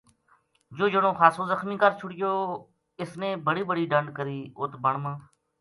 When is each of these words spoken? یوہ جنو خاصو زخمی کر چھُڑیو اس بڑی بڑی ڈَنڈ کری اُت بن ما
یوہ 0.77 0.89
جنو 0.93 1.11
خاصو 1.19 1.43
زخمی 1.51 1.75
کر 1.81 1.91
چھُڑیو 1.99 2.33
اس 3.01 3.11
بڑی 3.45 3.63
بڑی 3.69 3.83
ڈَنڈ 3.91 4.07
کری 4.17 4.39
اُت 4.59 4.73
بن 4.83 4.95
ما 5.03 5.13